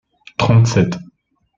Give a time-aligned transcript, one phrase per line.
[0.39, 0.97] Trente-sept.